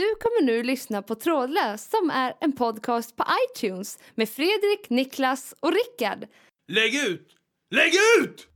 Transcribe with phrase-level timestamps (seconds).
[0.00, 5.54] Du kommer nu lyssna på Trådlös som är en podcast på iTunes med Fredrik, Niklas
[5.60, 6.26] och Rickard.
[6.68, 7.28] Lägg ut!
[7.70, 8.48] Lägg ut!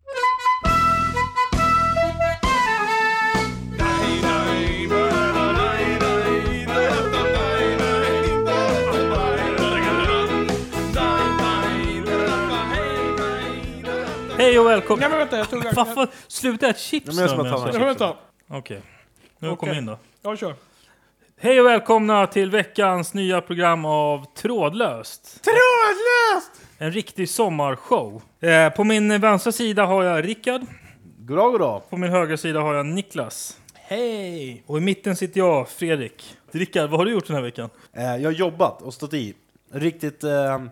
[14.38, 15.00] Hej och välkommen!
[15.00, 15.64] Nej men vänta, jag tog...
[15.74, 18.16] Vad fan, sluta ät chips men jag ska då, bara ta Ja, vänta.
[18.48, 18.82] Okej,
[19.38, 19.98] nu kom in då.
[20.22, 20.54] Jag kör.
[21.44, 25.44] Hej och välkomna till veckans nya program av Trådlöst.
[25.44, 26.50] Trådlöst!
[26.78, 28.22] En riktig sommarshow.
[28.40, 30.62] Eh, på min vänstra sida har jag Rickard,
[31.18, 31.82] Goddag, goddag.
[31.90, 33.58] på min högra sida har jag Niklas.
[33.74, 34.62] Hej!
[34.66, 36.36] Och i mitten sitter jag, Fredrik.
[36.50, 37.70] Rickard, vad har du gjort den här veckan?
[37.92, 39.34] Eh, jag har jobbat och stått i.
[39.72, 40.62] Riktigt eh,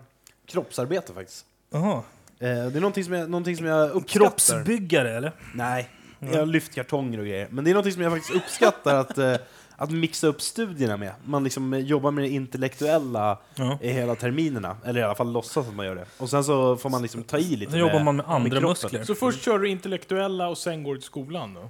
[0.45, 1.45] kroppsarbete faktiskt.
[1.71, 1.93] Jaha.
[1.93, 2.03] Eh,
[2.39, 4.29] det är någonting som jag, någonting som jag uppskattar.
[4.29, 5.31] Kroppsbyggare eller?
[5.53, 7.47] Nej, jag har lyft kartonger och grejer.
[7.49, 9.35] Men det är någonting som jag faktiskt uppskattar att, eh,
[9.75, 11.13] att mixa upp studierna med.
[11.25, 13.77] Man liksom jobbar med det intellektuella Ja.
[13.81, 14.77] i hela terminerna.
[14.85, 16.05] Eller i alla fall låtsas att man gör det.
[16.17, 18.69] Och sen så får man liksom ta i lite Då jobbar man med andra kroppen.
[18.69, 19.03] muskler.
[19.03, 21.69] Så först kör du intellektuella och sen går du till skolan då?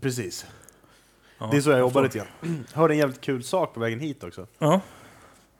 [0.00, 0.46] Precis.
[1.38, 2.64] Ja, Det är så jag jobbar lite grann.
[2.72, 4.46] Hörde en jävligt kul sak på vägen hit också.
[4.58, 4.80] Ja.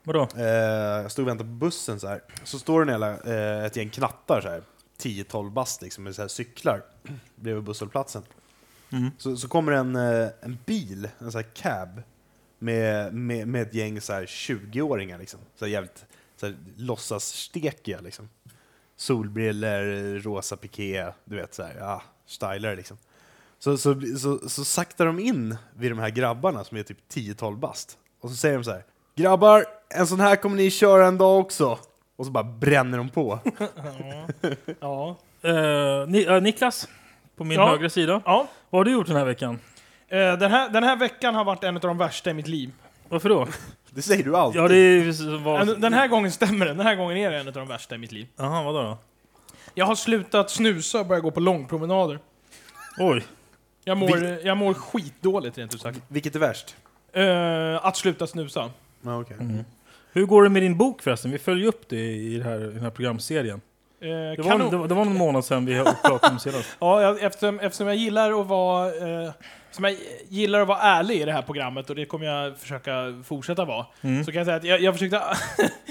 [0.03, 0.27] Vadå?
[0.37, 2.21] Eh, jag stod och väntade på bussen så här.
[2.43, 4.61] Så står det en jävla, eh, ett gäng knattar så här.
[5.01, 6.81] 10-12 bast liksom med så här cyklar
[7.35, 8.23] bredvid busshållplatsen.
[8.91, 9.11] Mm.
[9.17, 12.01] Så, så kommer en, eh, en bil, en sån här cab,
[12.59, 15.39] med, med, med ett gäng så här 20-åringar liksom.
[15.55, 18.29] Så jävligt så här, låtsasstekiga liksom.
[18.95, 22.97] Solbriller, rosa piké, du vet så här, ja, stylar liksom.
[23.59, 27.59] Så, så, så, så saktar de in vid de här grabbarna som är typ 10-12
[27.59, 27.97] bast.
[28.21, 28.83] Och så säger de så här,
[29.15, 31.79] grabbar, en sån här kommer ni köra en dag också.
[32.15, 33.39] Och så bara bränner de på.
[34.79, 35.17] Ja.
[35.41, 36.87] Eh, Ni, eh, Niklas,
[37.41, 37.67] på min Ja.
[37.69, 38.21] högra sida.
[38.25, 38.47] ja.
[38.69, 39.59] Vad har du gjort den här veckan?
[40.07, 42.71] Eh, Den här, den här veckan har varit en av de värsta i mitt liv.
[43.09, 43.47] Varför då?
[43.89, 44.61] Det säger du alltid.
[44.61, 45.11] Ja, det är ju...
[45.11, 46.73] Den- Den här gången stämmer det.
[46.73, 48.27] Den här gången är det en av de värsta i mitt liv.
[48.37, 48.97] Jaha, vadå då?
[49.73, 52.19] Jag har slutat snusa och börjat gå på långpromenader.
[52.97, 53.23] Oj.
[53.83, 55.99] Jag mår, jag mår skitdåligt rent ut sagt.
[56.07, 56.75] Vilket är värst?
[57.13, 58.69] Eh, att sluta snusa.
[59.01, 59.37] Ja, okej.
[60.13, 61.31] Hur går det med din bok förresten?
[61.31, 63.61] Vi följer upp det i det här, i den här programserien.
[64.01, 64.71] Eh, Det var, kanon.
[64.71, 66.69] det, var, det var någon månad sedan vi pratade om senast.
[66.79, 68.87] Ja, eftersom, eftersom jag gillar att vara...
[68.87, 69.31] Eh,
[69.71, 69.95] som jag
[70.29, 73.85] gillar att vara ärlig i det här programmet och det kommer jag försöka fortsätta vara.
[74.01, 74.23] Mm.
[74.25, 75.21] Så kan jag säga att jag, jag försökte...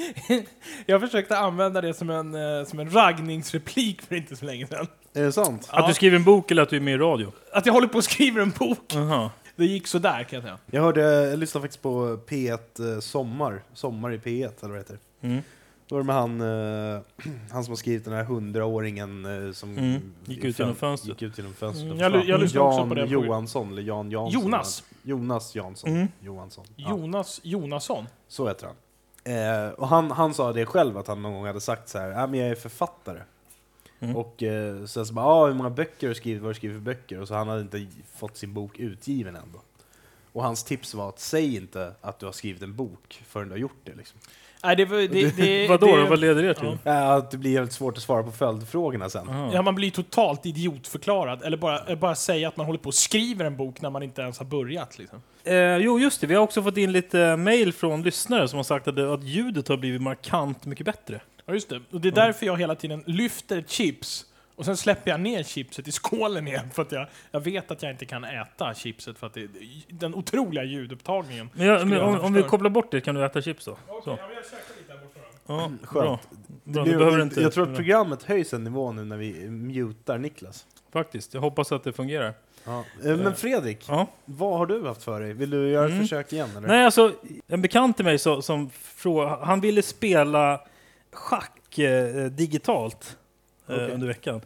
[0.87, 4.87] jag försökte använda det som en, eh, som en raggningsreplik för inte så länge sedan.
[5.15, 5.69] Är det sant?
[5.71, 7.33] Att du skriver en bok eller att du är med i radio?
[7.53, 8.79] Att jag håller på och skriver en bok.
[8.95, 9.31] Jaha.
[9.57, 10.59] Det gick så där kan jag säga.
[10.71, 14.79] Jag hörde, jag lyssnade faktiskt på P1 eh, Sommar, Sommar i P1 eller vad det
[14.79, 14.99] heter.
[15.23, 15.43] Mm.
[15.91, 17.03] Då var det med han, eh,
[17.51, 20.01] han som har skrivit den här hundraåringen eh, som Mm.
[20.25, 21.23] Gick ut genom fönstret.
[21.23, 21.93] Gick ut genom fönstret.
[21.93, 23.07] Mm, jag jag lyssnade också Jan på det.
[23.07, 24.43] Johansson, eller Jan Jansson.
[24.43, 24.85] Jonas.
[25.03, 25.91] Jonas Jansson.
[25.91, 26.09] Mm.
[26.21, 26.65] Johansson.
[26.77, 28.07] Ja, Jonas Jonasson.
[28.29, 28.77] så heter han.
[29.25, 32.11] Eh, och han, han sa det själv, att han någon gång hade sagt så här,
[32.11, 33.23] äh, men jag är författare.
[34.01, 34.17] Mm.
[34.17, 36.59] Och eh, sen så bara, ah, hur många böcker har du skrivit, vad har du
[36.59, 37.21] skrivit för böcker?
[37.21, 39.59] Och så han hade inte fått sin bok utgiven ändå.
[40.33, 43.55] Och hans tips var att säg inte att du har skrivit en bok förrän du
[43.55, 43.95] har gjort det.
[43.95, 44.19] Liksom.
[44.65, 46.09] Nej, det, var- det, det, Vadå det, då?
[46.09, 46.79] Vad leder det till?
[46.85, 47.15] Ja.
[47.17, 49.27] Att det blir jävligt svårt att svara på följdfrågorna sen.
[49.29, 49.51] Jaha.
[49.55, 51.43] Ja, man blir totalt idiotförklarad.
[51.43, 54.03] Eller bara, eh, bara säga att man håller på och skriver en bok när man
[54.03, 54.99] inte ens har börjat.
[54.99, 55.23] Liksom.
[55.45, 56.27] Eh, jo, just det.
[56.27, 59.23] Vi har också fått in lite mail från lyssnare som har sagt att, det, att
[59.25, 61.21] ljudet har blivit markant mycket bättre.
[61.47, 61.81] Ja, just det.
[61.91, 64.25] Och det är därför jag hela tiden lyfter chips
[64.61, 67.83] och sen släpper jag ner chipset i skålen igen för att jag, jag vet att
[67.83, 69.49] jag inte kan äta chipset för att det,
[69.89, 71.51] den otroliga ljudupptagningen.
[71.53, 73.77] Men, jag, men om, om vi kopplar bort det kan du äta chips då.
[74.05, 74.11] Så.
[74.11, 75.55] jag käkar lite här borta då.
[75.55, 76.05] Ja, Skönt.
[76.05, 76.21] bra.
[76.65, 76.83] Det bra.
[76.83, 80.19] blir, Du behöver inte, jag tror att programmet höjs en nivå nu när vi mutar
[80.19, 80.67] Niklas.
[80.93, 81.35] Faktiskt.
[81.35, 82.35] Jag hoppas att det fungerar.
[82.65, 82.85] Ja.
[83.05, 84.07] Eh, Men Fredrik, Ja.
[84.25, 85.33] vad har du haft för dig?
[85.33, 86.03] Vill du göra ett Mm.
[86.03, 86.49] försök igen?
[86.57, 86.69] Eller?
[86.69, 87.13] Nej, alltså,
[87.49, 90.61] en bekant till mig så, som frå, han ville spela
[91.13, 93.17] schack eh, digitalt
[93.71, 93.91] eh, Okej.
[93.95, 94.41] under veckan.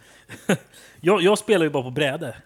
[1.01, 2.37] jag, jag spelar ju bara på bräde.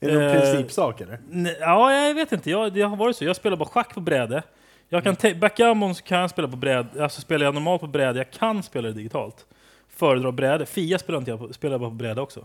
[0.00, 1.18] Är det en Eh, principsak eller?
[1.60, 2.50] Ja, jag vet inte.
[2.50, 3.24] Jag, det har varit så.
[3.24, 4.42] Jag spelar bara schack på bräde.
[4.88, 7.02] Jag kan te- backgammon så kan jag spela på bräde.
[7.02, 8.18] Alltså spelar jag normalt på bräde.
[8.18, 9.46] Jag kan spela det digitalt.
[9.88, 10.66] Föredrar bräde.
[10.66, 12.44] Fia spelar inte jag på, spelar bara på bräde också.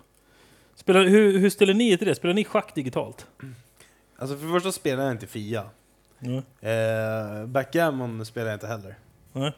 [0.76, 2.16] Spelar, hur, hur ställer ni er till det?
[2.16, 3.28] Spelar ni schack digitalt?
[4.18, 5.64] Alltså för det första spelar jag inte Fia.
[6.20, 6.38] Mm.
[6.62, 8.96] Eh, backgammon spelar jag inte heller.
[9.34, 9.52] Nej.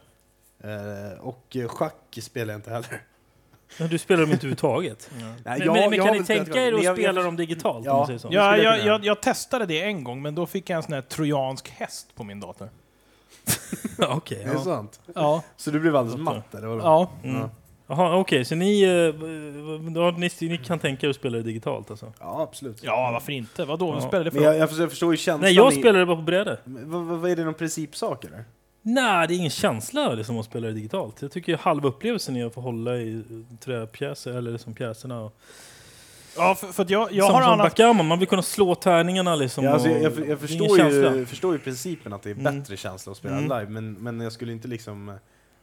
[0.63, 3.01] Eh, och schack spelar jag inte heller.
[3.79, 5.09] Men Du spelar dem inte överhuvudtaget.
[5.19, 7.35] Nej, Men, jag- men, men jag kan ni tänka er att jag- spela jag- dem
[7.35, 7.85] digitalt?
[7.85, 8.03] Ja.
[8.03, 10.93] Om man Ja, jag jag, testade det en gång, men då fick jag en sån
[10.93, 12.69] här trojansk häst på min dator.
[13.97, 14.41] Ja, Okej.
[14.41, 14.59] Är det ja.
[14.63, 14.99] sant?
[15.15, 15.43] Ja.
[15.57, 16.81] Så du blev alldeles matt eller vadå?
[16.83, 17.11] Ja.
[17.23, 17.35] Mm.
[17.41, 17.49] Ja.
[17.87, 21.91] Jaha, okej, så ni, eh, då, ni, ni kan tänka er att spela det digitalt
[21.91, 22.13] alltså?
[22.19, 22.83] Ja, absolut.
[22.83, 23.65] Ja, varför inte?
[23.65, 23.87] Vadå?
[23.87, 23.93] Ja.
[23.93, 25.75] Vad spelar det för Men jag, jag, förstår, jag förstår ju känslan Nej, jag i-
[25.75, 26.59] spelar det bara på bräde.
[26.63, 28.45] Vad, vad, vad är det någon principsak eller?
[28.81, 31.21] Nej, det är ingen känsla liksom att spela det digitalt.
[31.21, 33.23] Jag tycker halva upplevelsen är att få hålla i
[33.59, 35.21] träpjäser, eller som pjäserna.
[35.21, 35.37] Och,
[36.37, 37.65] Ja, för, för att jag, jag som, har som annat...
[37.65, 39.63] backgammon, man vill kunna slå tärningarna liksom.
[39.63, 42.59] Ja, alltså, jag, jag, jag, förstår ju, förstår ju principen att det är Mm.
[42.59, 43.59] bättre känsla att spela Mm.
[43.59, 45.15] live, men, men jag skulle inte liksom eh,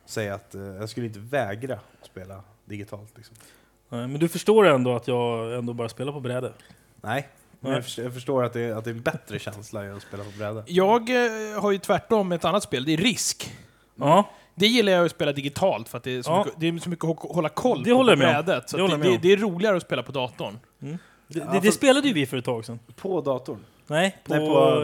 [0.07, 3.13] säga att eh, jag skulle inte vägra att spela digitalt.
[3.17, 3.37] Liksom.
[3.89, 6.53] Nej, men du förstår ändå att jag ändå bara spelar på bräde?
[7.01, 7.29] Nej,
[7.61, 9.97] men jag förstår, jag förstår att, det är, att det är en bättre känsla än
[9.97, 10.65] att spela på bräde.
[10.67, 13.53] Jag eh, har ju tvärtom ett annat spel, det är Risk.
[13.95, 16.45] Ja, Det gillar jag att spela digitalt för att det är så, Ja.
[16.45, 18.71] mycket, det är så mycket att hålla koll Det på håller på brädet.
[18.71, 20.59] Så Det det, det, är roligare att spela på datorn.
[20.79, 20.89] det,
[21.29, 22.79] Ja, det, det fast- spelade ju vi för ett tag sedan.
[22.97, 23.65] På datorn?
[23.87, 24.35] Nej, på,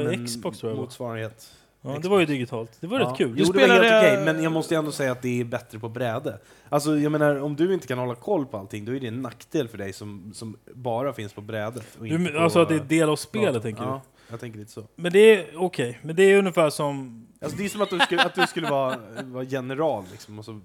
[0.05, 0.79] Nej, en Xbox tror jag.
[0.81, 1.51] Motsvarighet.
[1.87, 2.77] Ja, det var ju digitalt.
[2.81, 3.07] Det var Ja.
[3.11, 3.35] rätt kul.
[3.37, 5.89] Jo, det var helt okej, men jag måste ändå säga att det är bättre på
[5.89, 6.39] bräde.
[6.69, 9.23] Alltså, jag menar, om du inte kan hålla koll på allting, då är det en
[9.23, 11.99] nackdel för dig som, som bara finns på brädet.
[12.01, 13.63] Du, på alltså att det är del av spelet, datorn.
[13.63, 14.01] tänker Ja,
[14.31, 14.81] jag tänker lite så.
[14.81, 14.87] du?
[14.97, 15.99] Men det är okej.
[16.03, 17.27] Men det är ungefär som...
[17.43, 20.45] Alltså, det är som att du skulle, att du skulle vara, vara general, liksom, och
[20.45, 20.61] så...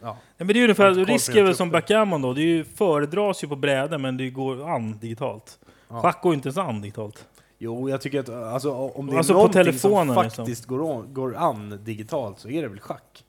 [0.00, 0.16] Ja.
[0.36, 2.32] Ja, men det är ungefär, på risk är väl som backgammon då.
[2.32, 5.58] Det är ju, föredras ju på bräde, men det går an digitalt.
[5.88, 6.00] Ja.
[6.02, 7.26] Schack går inte ens an digitalt.
[7.64, 10.14] Jo, jag tycker att alltså, om det är Alltså på någonting som liksom.
[10.14, 13.24] faktiskt går, an, går an digitalt så är det väl schack.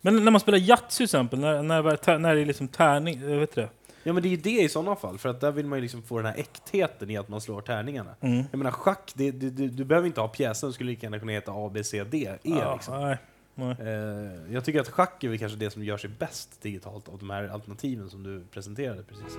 [0.00, 2.68] Men när man spelar Yatzy till exempel, när, när, det är- när det är liksom
[2.68, 3.68] tärning, vet det.
[4.02, 5.82] Ja men det är ju det i sådana fall, för att där vill man ju
[5.82, 8.10] liksom få den här äktheten i att man slår tärningarna.
[8.20, 8.44] Mm.
[8.50, 11.18] Jag menar schack, det, det, du, du behöver inte ha pjäsen, du skulle lika gärna
[11.18, 13.00] kunna heta A, B, C, D, E Ja, liksom.
[13.00, 13.16] nej,
[13.54, 13.76] nej.
[13.80, 17.18] Eh, jag tycker att schack är väl kanske det som gör sig bäst digitalt av
[17.18, 19.38] de här alternativen som du presenterade precis.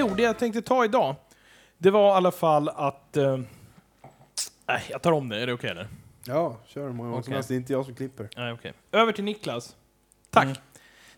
[0.00, 1.14] Jo, det jag tänkte ta idag,
[1.78, 3.16] det var i alla fall att...
[3.16, 3.38] Eh,
[4.68, 5.42] nej, jag tar om det.
[5.42, 5.88] Är det okej eller?
[6.24, 7.34] Ja, kör hur många gånger som Okej.
[7.34, 8.28] helst, det är inte jag som klipper.
[8.36, 8.72] Nej, okej.
[8.92, 9.76] Över till Niklas.
[10.30, 10.44] Tack.
[10.44, 10.56] Mm.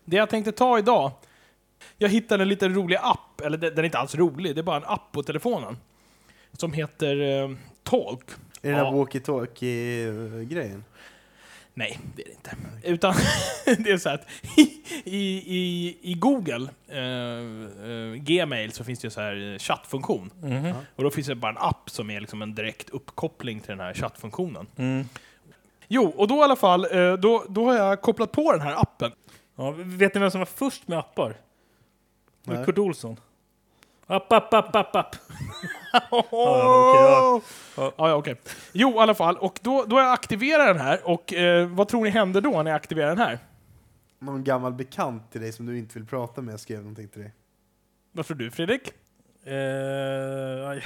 [0.05, 1.11] Det jag tänkte ta idag,
[1.97, 4.63] jag hittade en liten rolig app, eller den den är inte alls rolig, det är
[4.63, 5.77] bara en app på telefonen.
[6.51, 7.49] Som heter eh,
[7.83, 8.23] Talk.
[8.29, 8.85] Är det den Ja.
[8.85, 10.83] här walkie-talkie-grejen?
[11.73, 12.55] Nej, det är det inte.
[12.83, 13.13] Utan
[13.83, 14.71] det är så att i,
[15.05, 16.99] i, i Google, eh,
[17.89, 20.31] eh, Gmail, så finns det ju så här chattfunktion.
[20.41, 20.73] Mhm.
[20.95, 23.79] Och då finns det bara en app som är liksom en direkt uppkoppling till den
[23.79, 24.67] här chattfunktionen.
[24.75, 25.05] Mm.
[25.87, 28.81] Jo, och då i alla fall, eh, då, då har jag kopplat på den här
[28.81, 29.11] appen.
[29.55, 31.37] Ja, vet ni vem som var först med appar?
[32.43, 32.65] Nej.
[32.65, 33.17] Kurt Olsson.
[34.13, 35.15] App, app, app, app, app.
[36.11, 36.25] Oh!
[36.31, 37.41] ja,
[37.77, 38.35] ja, ja, okej.
[38.71, 39.37] Jo, i alla fall.
[39.37, 40.99] Och då, då jag aktiverat den här.
[41.03, 43.39] Och eh, vad tror ni händer då när jag aktiverar den här?
[44.19, 47.31] Någon gammal bekant till dig som du inte vill prata med skrev någonting till dig.
[48.11, 48.93] Vad tror du, Fredrik?
[49.45, 49.53] Eh,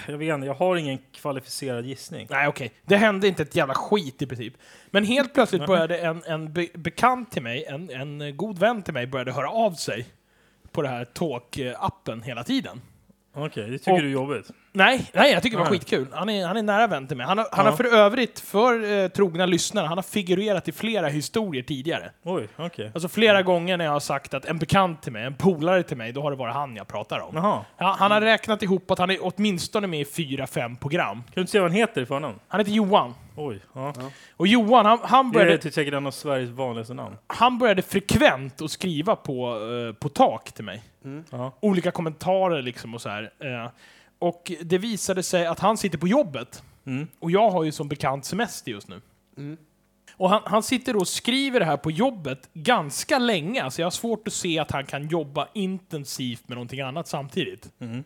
[0.08, 2.28] jag vet inte, jag har ingen kvalificerad gissning.
[2.30, 2.72] Nej, okej.
[2.86, 4.54] Det hände inte ett jävla skit i princip.
[4.92, 8.94] Men helt plötsligt började en, en be bekant till mig, en, en god vän till
[8.94, 10.08] mig, började höra av sig
[10.72, 12.82] på det här Talk-appen hela tiden.
[13.38, 14.52] Okej, det tycker Och- du är jobbigt.
[14.72, 16.08] Nej, nej, jag tycker det var skitkul.
[16.14, 17.26] Han är, han är nära vän till mig.
[17.26, 17.72] Han har, han Ja.
[17.72, 22.12] har för övrigt, för eh, trogna lyssnare, han har figurerat i flera historier tidigare.
[22.24, 22.92] Oj, okej.
[22.94, 25.98] Alltså flera gånger när jag har sagt att en bekant till mig, en polare till
[25.98, 27.36] mig, då har det varit han jag pratar om.
[27.36, 27.66] Jaha.
[27.78, 31.18] Ja, han har räknat ihop att han är åtminstone med i fyra, fem program.
[31.18, 32.40] Kan du inte säga vad han heter i förnamn?
[32.48, 33.14] Han heter Johan.
[33.36, 33.60] Oj.
[33.74, 33.94] Ja.
[34.38, 37.16] Och Johan, han, han, Det är började, typ säkert en av Sveriges vanligaste namn.
[37.28, 39.60] han började frekvent att skriva på,
[39.90, 40.84] eh, på tak till mig.
[41.32, 41.52] Ja.
[41.60, 43.24] Olika kommentarer liksom och så här.
[43.24, 43.70] Eh,
[44.20, 46.64] och det visade sig att han sitter på jobbet.
[46.86, 47.08] Mm.
[47.20, 49.02] Och jag har ju som bekant semester just nu.
[50.12, 53.64] Och han, han sitter och skriver det här på jobbet ganska länge.
[53.64, 57.70] Alltså jag har svårt att se att han kan jobba intensivt med någonting annat samtidigt.
[57.80, 58.04] Mm.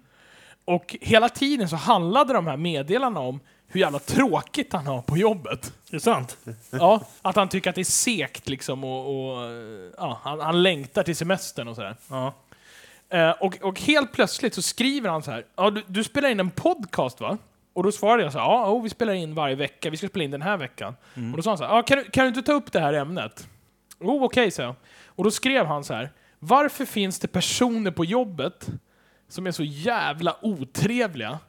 [0.65, 5.17] Och hela tiden så handlade de här meddelandena om hur jävla tråkigt han har på
[5.17, 5.73] jobbet.
[5.89, 6.37] Det är sant?
[6.69, 9.49] Ja, att han tycker att det är segt liksom och, och
[9.97, 11.95] ja, han, han längtar till semestern och sådär.
[12.09, 12.33] Ja.
[13.11, 15.45] Eh, och, och helt plötsligt så skriver han så här.
[15.55, 17.37] Ja, du, du spelar in en podcast va?
[17.73, 18.45] Och då svarade jag så här.
[18.45, 19.89] Ja, oh, vi spelar in varje vecka.
[19.89, 20.95] Vi ska spela in den här veckan.
[21.31, 21.75] Och då sa han så här.
[21.75, 23.47] Ja, kan, du, kan du inte ta upp det här ämnet?
[23.99, 24.75] Jo, okej, sa jag.
[25.05, 26.11] Och då skrev han så här.
[26.39, 28.69] Varför finns det personer på jobbet
[29.27, 31.39] som är så jävla otrevliga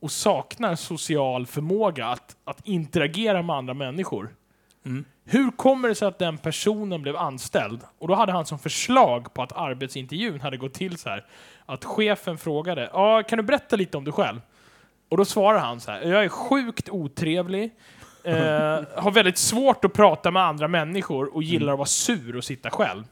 [0.00, 4.34] och saknar social förmåga att, att interagera med andra människor?
[5.32, 7.80] Hur kommer det sig att den personen blev anställd?
[7.98, 11.24] Och då hade han som förslag på att arbetsintervjun hade gått till så här
[11.66, 14.40] att chefen frågade ja, kan du berätta lite om dig själv?
[15.08, 17.70] Och då svarar han så här, jag är sjukt otrevlig,
[18.24, 18.34] eh,
[18.96, 22.70] har väldigt svårt att prata med andra människor och gillar att vara sur och sitta
[22.70, 23.04] själv.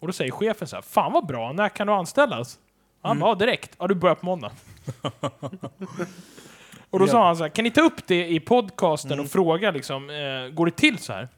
[0.00, 2.58] Och då säger chefen så här, fan vad bra, när kan du anställas?
[3.02, 3.76] Han bara, "Ja, direkt.
[3.78, 4.50] Ja, du börjar på måndag.
[6.90, 9.70] och då sa han så här, kan ni ta upp det i podcasten och fråga
[9.70, 11.28] liksom, eh, går det till så här?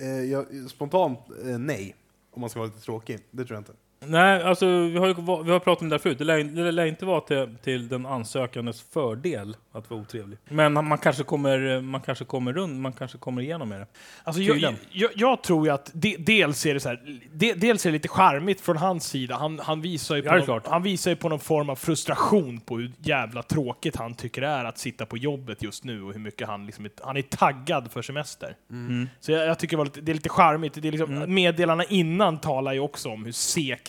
[0.00, 1.96] Eh, jag, spontant, eh, nej.
[2.30, 3.18] Om man ska vara lite tråkig.
[3.30, 3.72] Det tror jag inte.
[3.98, 6.18] Nej, alltså vi har ju vi har pratat om det här förut.
[6.18, 10.38] Det lär, det lär inte vara till, till den ansökandes fördel att vara otrevlig.
[10.48, 13.86] Men man kanske kommer, man kanske kommer runt, man kanske kommer igenom med det.
[14.24, 17.86] Alltså, jag, jag, jag tror ju att de, dels är det så här, de, dels
[17.86, 19.36] är det lite charmigt från hans sida.
[19.36, 22.60] Han, han, visar ju på Ja, någon, han visar ju på någon form av frustration
[22.60, 26.12] på hur jävla tråkigt han tycker det är att sitta på jobbet just nu och
[26.12, 28.56] hur mycket han liksom är, han är taggad för semester.
[28.70, 29.08] Mm.
[29.20, 30.74] Så jag, jag tycker det, lite, det är lite charmigt.
[30.74, 33.32] Det är liksom, Meddelarna innan talar ju också om hur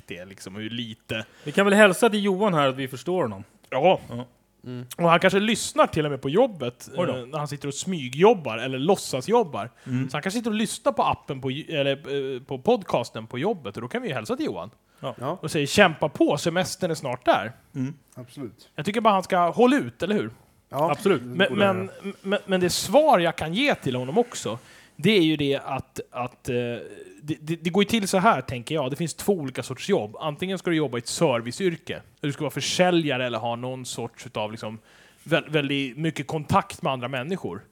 [0.08, 1.26] det är, liksom, hur lite.
[1.44, 3.44] Vi kan väl hälsa till Johan här att vi förstår honom.
[3.70, 4.00] Ja.
[4.10, 4.26] Ja.
[4.98, 8.58] Och han kanske lyssnar till och med på jobbet eh, när han sitter och smygjobbar
[8.58, 9.70] eller låtsasjobbar.
[9.84, 10.10] Mm.
[10.10, 13.76] Så han kanske sitter och lyssnar på appen på, eller, eh, på podcasten på jobbet
[13.76, 14.70] och då kan vi ju hälsa till Johan.
[15.00, 17.52] Ja, Och säga kämpa på, semestern är snart där.
[18.16, 18.70] absolut.
[18.76, 20.32] Jag tycker bara han ska hålla ut, eller hur?
[20.70, 21.22] Ja, Absolut.
[21.22, 21.90] Men,
[22.22, 24.60] men, men det svar jag kan ge till honom också,
[25.00, 26.56] det är ju det att, att eh,
[27.22, 28.90] det, det, det går ju till så här, tänker jag.
[28.90, 30.16] Det finns två olika sorters jobb.
[30.20, 34.28] Antingen ska du jobba i ett serviceyrke, du ska vara försäljare eller ha någon sorts
[34.34, 34.80] av liksom,
[35.24, 37.66] vä väldigt mycket kontakt med andra människor.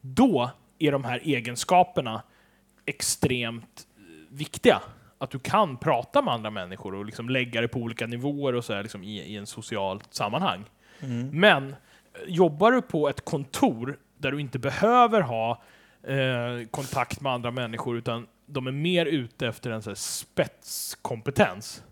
[0.00, 2.22] Då är de här egenskaperna
[2.86, 4.02] extremt eh,
[4.36, 4.80] viktiga.
[5.18, 8.64] Att du kan prata med andra människor och liksom lägga det på olika nivåer och
[8.64, 10.64] så här, liksom, i, i en socialt sammanhang.
[11.32, 11.74] Men eh,
[12.26, 15.62] jobbar du på ett kontor där du inte behöver ha
[16.06, 21.82] eh, kontakt med andra människor utan de är mer ute efter en så spetskompetens.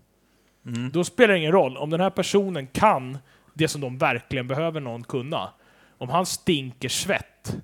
[0.65, 0.91] Mm.
[0.91, 3.17] Då spelar det ingen roll om den här personen kan
[3.53, 5.49] det som de verkligen behöver någon kunna.
[5.97, 7.57] Om han stinker svett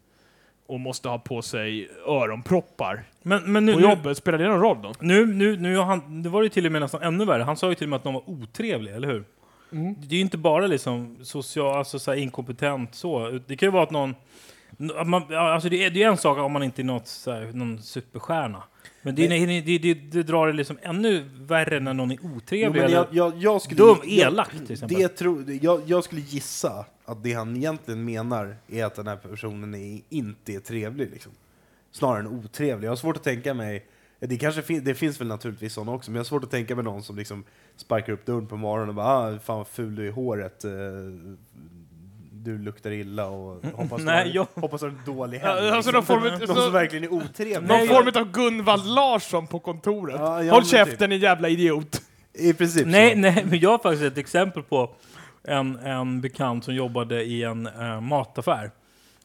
[0.68, 4.62] och måste ha på sig öronproppar Men, men nu, på nu, jobbet, spelar det någon
[4.62, 4.94] roll då?
[5.00, 7.44] nu, nu, nu han, det var ju till och med nästan ännu värre.
[7.44, 9.24] Han sa ju till och med att de var otrevliga, eller hur?
[9.98, 13.40] Det är ju inte bara liksom social, alltså så inkompetent så.
[13.48, 14.16] Det kan ju vara att någon...
[15.06, 17.52] Man, alltså det, är, det är en sak om man inte är något, så här,
[17.54, 18.64] någon superstjärna.
[19.02, 22.36] Men det, det, det, det, det drar det liksom ännu värre när någon är Jo,
[22.36, 22.82] otrevlig.
[22.82, 24.98] men eller, jag, jag, jag skulle, Dum, elak, till exempel.
[24.98, 29.16] Det tro, jag, jag skulle gissa att det han egentligen menar är att den här
[29.16, 31.12] personen är, inte är trevlig.
[31.12, 31.32] Liksom.
[31.92, 32.86] Snarare än otrevlig.
[32.86, 33.86] Jag har svårt att tänka mig,
[34.20, 36.76] det, kanske fin, det finns väl naturligtvis sådana också, men jag har svårt att tänka
[36.76, 37.44] mig någon som liksom
[37.76, 40.64] sparkar upp dörren på morgonen och bara ah, fan vad ful du är i håret,
[40.66, 40.72] eh,
[42.46, 45.70] du luktar illa och hoppas, Nej, du, har, jag- hoppas du har en dålig helg.
[45.70, 47.70] alltså någon form av- någon som verkligen är otrevlig.
[47.70, 50.16] Någon form av Gunvald Larsson på kontoret.
[50.20, 52.02] Ja, ja, Håll men käften din jävla idiot!
[52.34, 53.18] I princip Nej, så.
[53.20, 54.96] nej, men jag har faktiskt ett exempel på
[55.44, 58.72] en, en bekant som jobbade i en eh, mataffär.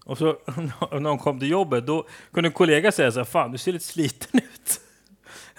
[0.04, 0.24] Och så
[1.00, 3.72] när hon kom till jobbet, då kunde en kollega säga så här, fan du ser
[3.72, 4.80] lite sliten ut.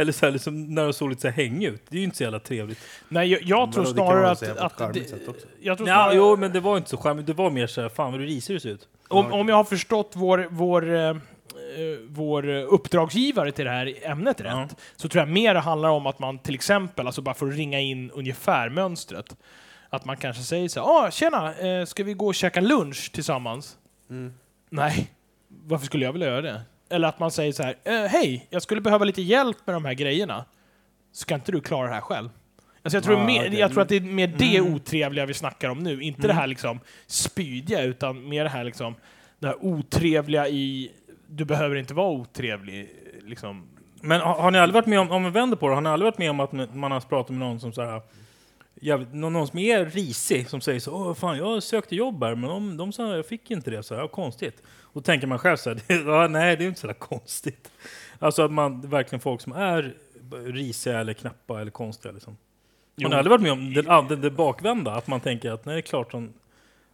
[0.01, 1.81] Eller så här, liksom, när du såg lite så här hängig ut.
[1.89, 2.79] Det är ju inte så jävla trevligt.
[3.09, 4.43] Nej, jag, jag tror snarare att...
[4.43, 7.27] att det, jag tror Ja, snarare, jo, men det var inte så charmigt.
[7.27, 8.87] Det var mer så här, fan vad du risig du ser ut.
[9.07, 11.15] om, om jag har förstått vår, vår, eh, eh,
[12.07, 16.05] vår eh, uppdragsgivare till det här ämnet rätt, så tror jag mer det handlar om
[16.05, 19.35] att man till exempel, alltså bara för att ringa in ungefär mönstret,
[19.89, 23.11] att man kanske säger så här, ah, tjena, eh, ska vi gå och käka lunch
[23.13, 23.77] tillsammans?
[24.09, 24.33] Mm.
[24.69, 25.11] Nej,
[25.47, 26.61] varför skulle jag vilja göra det?
[26.91, 29.85] Eller att man säger så här, eh, hej, jag skulle behöva lite hjälp med de
[29.85, 30.45] här grejerna.
[31.11, 32.29] Ska inte du klara det här själv?
[32.83, 33.59] Alltså jag, tror Ah, mer, okej.
[33.59, 34.73] jag tror att det är mer det Mm.
[34.73, 36.01] otrevliga vi snackar om nu.
[36.03, 38.95] Inte det här liksom spydiga, utan mer det här liksom
[39.39, 40.91] det här otrevliga i
[41.27, 42.89] du behöver inte vara otrevlig.
[43.25, 43.67] Liksom.
[44.01, 45.89] Men har, har ni aldrig varit med om, om vi vänder på det, har ni
[45.89, 48.01] aldrig varit med om att man har pratat med någon som så här,
[48.75, 52.35] jävligt, någon, någon som är risig, som säger så åh fan jag sökte jobb här,
[52.35, 54.63] men de, de sa jag fick inte det, så här, ja, konstigt.
[54.93, 57.71] Och tänker man själv så här, ja, nej det är inte så där konstigt.
[58.19, 59.95] Alltså att man, verkligen folk som är
[60.45, 62.37] risiga eller knappa eller konstiga liksom.
[63.03, 63.17] Har ni Jo.
[63.17, 64.91] aldrig varit med om det, det, det bakvända?
[64.91, 66.33] Att man tänker att nej, det är klart de,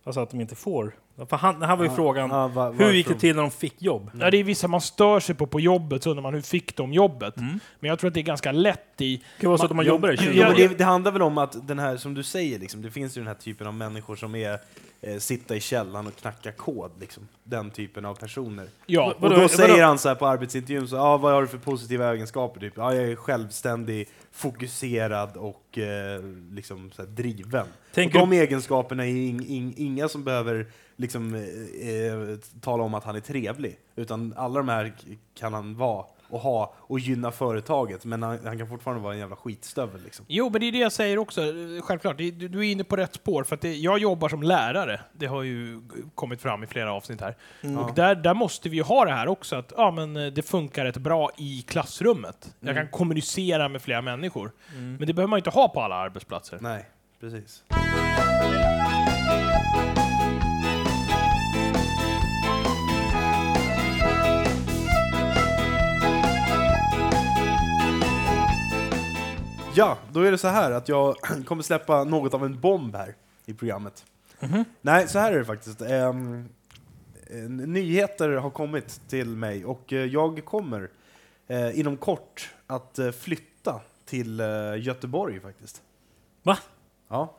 [0.03, 0.95] alltså att de inte får.
[1.29, 3.81] För han, här var ju frågan, Ja, va- hur gick det till när de fick
[3.81, 4.11] jobb?
[4.19, 6.75] Ja, det är vissa man stör sig på på jobbet, så undrar man hur fick
[6.75, 7.37] de jobbet?
[7.37, 7.59] Mm.
[7.79, 9.15] Men jag tror att det är ganska lätt i...
[9.17, 10.53] Det kan vara så att man jobbar i ja, 20 Jo, år.
[10.55, 13.21] det, det handlar väl om att den här, som du säger, liksom, det finns ju
[13.21, 14.59] den här typen av människor som är
[15.01, 16.91] eh, sitta i källaren och knacka kod.
[16.99, 17.27] Liksom.
[17.43, 18.67] Den typen av personer.
[18.85, 19.47] Ja, Vadå, och då vadå?
[19.49, 22.59] säger han så här på arbetsintervjun, så, ah, vad har du för positiva egenskaper?
[22.59, 22.77] Typ?
[22.79, 24.07] Ah, jag är självständig,
[24.37, 27.67] fokuserad och eh, liksom, så driven.
[27.93, 32.93] Tänker och de egenskaperna är ing, ing, inga som behöver liksom, eh, eh, tala om
[32.93, 33.79] att han är trevlig.
[33.95, 34.93] Utan alla de här
[35.33, 38.05] kan han vara och ha och gynna företaget.
[38.05, 40.01] Men han, han kan fortfarande vara en jävla skitstövel.
[40.03, 40.25] Liksom.
[40.29, 41.41] Jo, men det är det jag säger också.
[41.83, 43.43] Självklart, du du är inne på rätt spår.
[43.43, 45.01] För att det, jag jobbar som lärare.
[45.13, 45.81] Det har ju
[46.15, 47.35] kommit fram i flera avsnitt här.
[47.61, 47.77] Mm.
[47.77, 50.41] Och där, där måste vi ju ha det här också, att ja, men eh, det
[50.41, 52.55] funkar rätt bra i klassrummet.
[52.59, 52.83] Jag Mm.
[52.83, 54.51] kan kommunicera med flera människor.
[54.73, 54.95] Mm.
[54.95, 56.57] Men det behöver man inte ha på alla arbetsplatser.
[56.61, 56.85] Nej.
[57.19, 57.63] Precis.
[69.77, 71.15] Ja, då är det så här att jag
[71.45, 73.15] kommer släppa något av en bomb här
[73.45, 74.05] i programmet.
[74.81, 75.81] Nej, så här är det faktiskt.
[75.81, 76.13] Eh,
[77.49, 80.89] nyheter har kommit till mig och eh, jag kommer
[81.47, 85.81] eh, inom kort att eh, flytta till eh, Göteborg faktiskt.
[86.43, 86.57] Va?
[87.07, 87.35] Ja.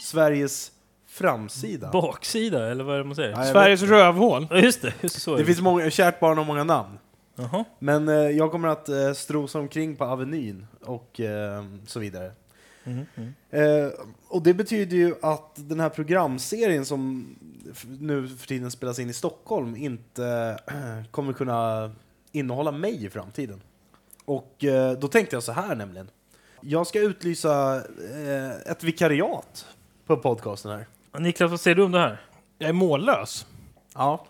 [0.00, 0.72] Sveriges
[1.06, 1.90] framsida.
[1.90, 3.30] Baksida, eller vad är det man säger?
[3.30, 4.46] Ja, jag Sveriges rövhål.
[4.50, 4.94] Ja, just det.
[5.00, 6.98] Just så är Det finns många, kärt barn har många namn.
[7.34, 7.64] Jaha.
[7.78, 12.32] Men eh, jag kommer att eh, strosa omkring på Avenyn och eh, så vidare.
[12.84, 13.34] Mhm, mhm.
[13.50, 13.88] Eh,
[14.28, 17.28] och det betyder ju att den här programserien som
[18.00, 21.90] nu för tiden spelas in i Stockholm inte eh, kommer kunna
[22.32, 23.60] innehålla mig i framtiden.
[24.24, 26.10] Och eh, då tänkte jag så här nämligen.
[26.60, 29.66] Jag ska utlysa eh, ett vikariat
[30.06, 30.86] på podcasten här.
[31.20, 32.20] Niklas, vad säger du om det här?
[32.58, 33.46] Jag är mållös.
[33.94, 34.26] Ja.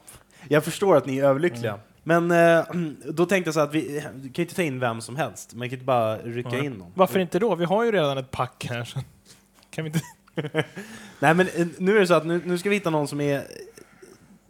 [0.49, 1.79] Jag förstår att ni är överlyckliga.
[2.03, 2.65] Men eh,
[3.13, 3.81] då tänkte jag så att vi
[4.15, 5.55] vi kan ju inte ta in vem som helst.
[5.55, 6.65] Man kan inte bara rycka Nej.
[6.65, 6.93] in någon.
[6.95, 7.55] Varför inte då?
[7.55, 8.85] Vi har ju redan ett pack här.
[8.85, 9.01] Så.
[9.71, 10.01] Kan vi inte...
[11.19, 13.21] Nej men eh, nu är det så att nu, nu ska vi hitta någon som
[13.21, 13.45] är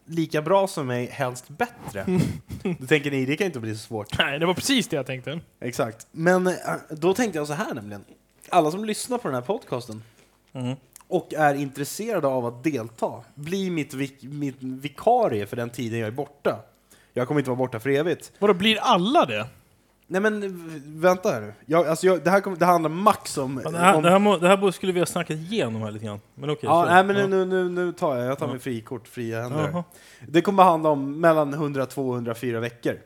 [0.06, 2.06] lika bra som mig, helst bättre.
[2.78, 4.18] Då tänker ni, det kan inte bli så svårt.
[4.18, 5.40] Nej, det var precis det jag tänkte.
[5.60, 6.06] Exakt.
[6.12, 6.54] Men eh,
[6.90, 8.04] då tänkte jag så här nämligen.
[8.48, 10.02] Alla som lyssnar på den här podcasten
[10.54, 10.76] Mm.
[11.08, 16.06] och är intresserade av att delta, bli mitt, vik mitt vikarie för den tiden jag
[16.06, 16.58] är borta.
[17.12, 18.32] Jag kommer inte vara borta för evigt.
[18.38, 19.46] Vadå, blir alla det?
[20.06, 21.54] Nej men vänta här nu.
[21.66, 23.60] Jag, alltså jag, det, här kommer, det handlar max om...
[23.64, 25.90] Ja, det, här, om det, här må, det här skulle vi ha snackat igenom här
[25.90, 26.20] lite grann.
[26.34, 26.60] Men okej.
[26.62, 26.90] ja, så.
[26.94, 27.26] nej men Ja.
[27.26, 28.50] nu, nu, nu tar jag, jag tar Ja.
[28.52, 29.68] mig frikort, fria händer.
[29.72, 29.84] Jaha.
[30.28, 32.98] Det kommer handla om mellan 102 och 104 veckor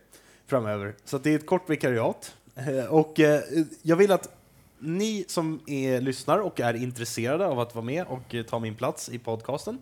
[0.47, 0.95] framöver.
[1.05, 2.35] Så det är ett kort vikariat.
[2.55, 3.41] Eh, Och eh,
[3.83, 4.29] jag vill att
[4.79, 8.75] ni som är, lyssnar och är intresserade av att vara med och eh, ta min
[8.75, 9.79] plats i podcasten,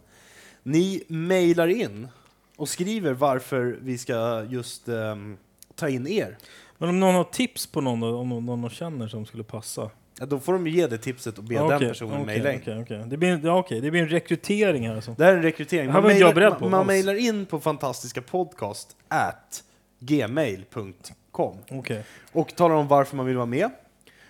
[0.62, 2.08] ni mejlar in
[2.56, 5.36] och skriver varför vi ska just ehm,
[5.74, 6.38] ta in er.
[6.78, 9.90] Men om någon har tips på någon, då, om någon, någon känner som skulle passa?
[10.20, 12.52] Ja, då får de ju ge det tipset och be Ja, den personen okej, mejla
[12.52, 12.60] in.
[12.60, 13.04] okej, okej.
[13.06, 13.80] Det, blir, ja, okej.
[13.80, 15.14] det blir en rekrytering här alltså.
[15.18, 15.92] Det här är en rekrytering.
[15.92, 19.62] Man på man- Man mejlar in på fantastiska podcast at
[20.00, 22.04] gmail.com Okej.
[22.32, 23.70] och talar om varför man vill vara med.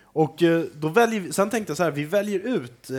[0.02, 2.96] Och eh, då väljer sen tänkte jag så här, vi väljer ut eh,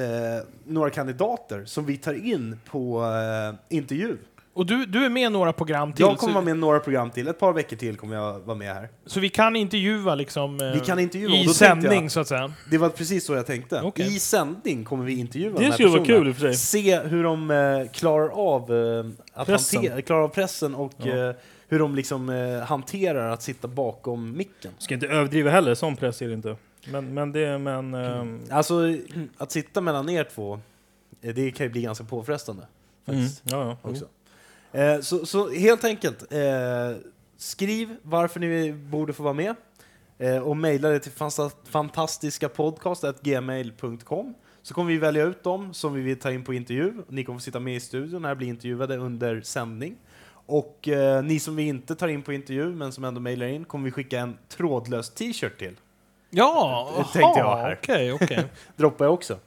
[0.66, 4.18] några kandidater som vi tar in på eh, intervju.
[4.56, 7.10] Och du, du är med några program till, Jag kommer så, vara med några program
[7.12, 8.90] till, ett par veckor till kommer jag vara med här.
[9.06, 12.54] så vi kan intervjua liksom eh, Vi kan intervjua, i sändning jag- så att säga.
[12.72, 13.82] Det var precis så jag tänkte.
[13.82, 14.16] Okej.
[14.16, 16.56] I sändning kommer vi intervjua de Det skulle vara kul i och för sig.
[16.56, 19.78] Se hur de eh, klarar av eh, att Pressen.
[19.80, 21.30] hantera, klarar av pressen och Ja.
[21.30, 21.36] eh,
[21.68, 24.72] hur de liksom eh, hanterar att sitta bakom micken.
[24.78, 26.56] Ska inte överdriva heller, sån press är det inte.
[26.92, 27.94] Men, men det, men...
[27.94, 28.82] ehm, Alltså,
[29.38, 30.60] att sitta mellan er två,
[31.22, 32.64] eh, det kan ju bli ganska påfrestande.
[33.08, 33.44] mm, Faktiskt.
[33.52, 33.90] ja, ja.
[33.90, 34.06] Också.
[34.76, 36.40] Eh, så, så helt enkelt, eh,
[37.38, 39.56] skriv varför ni borde få vara med
[40.18, 46.02] eh, och mejla det till fanta- fantastiskapodcast.gmail.com så kommer vi välja ut dem som vi
[46.02, 46.94] vill ta in på intervju.
[47.08, 49.96] Ni kommer få sitta med i studion när blir intervjuade under sändning.
[50.48, 53.66] Och eh, ni som vi inte tar in på intervju men som ändå mejlar in
[53.66, 55.76] kommer vi skicka en trådlös t-shirt till.
[56.30, 57.78] Ja, Det tänkte jag här.
[57.82, 58.46] Okej, okej.
[58.76, 59.38] Droppar jag också.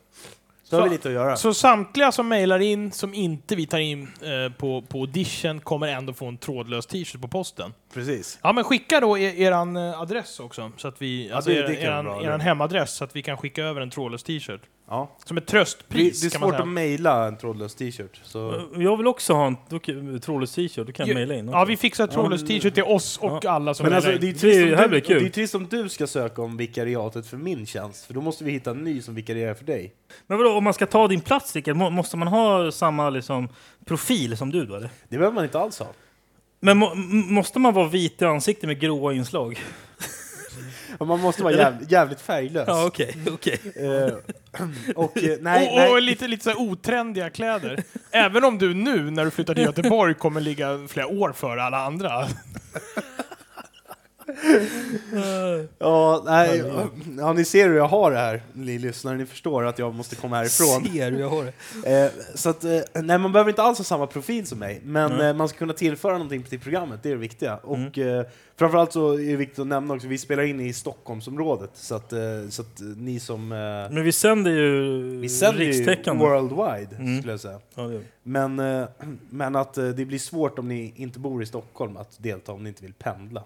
[0.70, 1.36] Så, har vi lite att göra.
[1.36, 5.86] Så samtliga som mejlar in, som inte vi tar in eh, på, på audition, kommer
[5.88, 7.74] ändå få en trådlös t-shirt på posten.
[7.94, 8.38] Precis.
[8.42, 11.62] Ja, men skicka då er, eran eh, adress också, så att vi, alltså det- er,
[11.68, 12.24] det kan eran, vara bra.
[12.26, 14.60] eran hemadress, så att vi kan skicka över en trådlös t-shirt.
[14.90, 15.16] Ja.
[15.24, 16.62] Som ett Det, tröstpris, det är kan man svårt säga.
[16.62, 18.20] att mejla en trådlös t-shirt.
[18.24, 18.54] Så...
[18.54, 19.78] Eh, Jag vill också ha en då
[20.20, 21.58] trådlös t-shirt, då kan mejla in också.
[21.58, 24.32] Ja, vi fixar ett trådlös t-shirt till oss och alla som Men alltså, det är
[24.32, 25.22] trist Det- om här du, blir kul.
[25.22, 28.44] det är trist om du ska söka om vikariatet för min tjänst, för då måste
[28.44, 29.92] vi hitta en ny som vikarierar för dig.
[30.26, 33.48] Men vadå, om man ska ta din plats, Rickard, må- måste man ha samma liksom,
[33.84, 34.74] profil som du då?
[34.76, 34.90] Eller?
[35.08, 35.86] Det behöver man inte alls ha.
[36.60, 39.58] Men må, m- måste man vara vit i ansiktet med gråa inslag?
[41.00, 42.64] Man måste vara jäv, jävligt färglös.
[42.66, 43.16] Ja, okej.
[43.30, 43.60] okej.
[43.76, 44.14] Eh,
[44.94, 45.90] och eh, nej, och, nej.
[45.90, 47.84] och lite, lite så här otrendiga kläder.
[48.10, 51.78] Även om du nu, när du flyttar till Göteborg, kommer ligga flera år före alla
[51.78, 52.28] andra.
[55.78, 56.62] Ja, nej,
[57.18, 59.16] ja, ni ser hur jag har det här, ni lyssnare.
[59.16, 60.84] Ni förstår att jag måste komma härifrån.
[60.92, 61.52] Ser hur jag har det?
[61.88, 65.20] Eh, så att, eh, nej, man behöver inte alls ha samma profil som mig, men
[65.20, 67.58] eh, man ska kunna tillföra någonting till programmet, det är det viktiga.
[67.68, 67.86] Mm.
[67.86, 71.70] Och eh, framförallt så är det viktigt att nämna också, vi spelar in i Stockholmsområdet,
[71.74, 72.12] så att,
[72.50, 73.48] så att ni som...
[73.48, 77.18] Men vi sänder ju vi sänder ju worldwide, Mm.
[77.18, 77.58] skulle jag säga.
[77.74, 78.00] Ja, det.
[78.22, 78.56] Men,
[79.30, 82.68] men att det blir svårt om ni inte bor i Stockholm att delta om ni
[82.68, 83.44] inte vill pendla.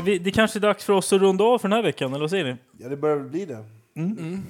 [0.00, 2.20] Vi, det kanske är dags för oss att runda av för den här veckan, eller
[2.20, 2.56] vad säger ni?
[2.78, 3.64] Ja, det börjar bli det.
[3.96, 4.42] Mm.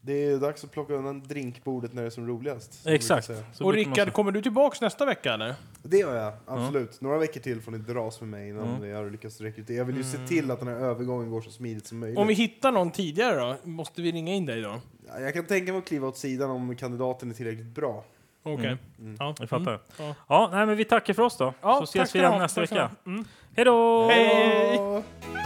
[0.00, 2.82] Det är dags att plocka undan drinkbordet när det är som roligast.
[2.82, 3.26] som Exakt.
[3.28, 3.66] brukar säga.
[3.66, 5.54] Och Rickard, kommer du tillbaks nästa vecka eller?
[5.82, 7.00] Det gör jag, absolut.
[7.00, 8.88] Några veckor till får ni dras med mig innan Mm.
[8.90, 9.76] jag har lyckats rekrytera.
[9.76, 12.18] Jag vill ju se till att den här övergången går så smidigt som möjligt.
[12.18, 13.56] Om vi hittar någon tidigare då?
[13.68, 14.80] Måste vi ringa in dig då?
[15.08, 18.04] Ja, Jag kan tänka mig att kliva åt sidan om kandidaten är tillräckligt bra.
[18.54, 18.76] Okej.
[18.98, 19.16] Mm.
[19.18, 19.34] Ja.
[19.38, 19.78] Jag fattar.
[19.98, 20.14] Ja.
[20.28, 21.54] Ja, nej, men vi tackar för oss då.
[21.62, 22.90] Ja, så ses ska vi igen nästa vecka.
[23.06, 23.24] Mm.
[23.56, 24.08] Hej då!
[24.08, 25.45] Hej!